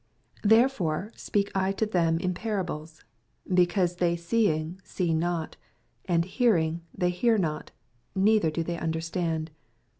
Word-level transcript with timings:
18 0.43 0.49
Therefore 0.49 1.11
speak 1.15 1.51
I 1.53 1.71
to 1.73 1.85
them 1.85 2.17
in 2.17 2.33
parables: 2.33 3.03
because 3.53 3.97
they 3.97 4.15
seeing 4.15 4.81
see 4.83 5.13
not; 5.13 5.57
and 6.05 6.25
hearing 6.25 6.81
thev 6.97 7.11
hear 7.11 7.37
not, 7.37 7.69
neither 8.15 8.49
do 8.49 8.63
they 8.63 8.79
understand. 8.79 9.51